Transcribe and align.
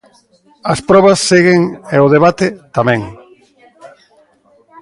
As 0.73 0.79
probas 0.89 1.19
seguen 1.29 1.61
e 1.95 1.97
o 2.05 2.11
debate, 2.15 2.47
tamén. 2.77 3.01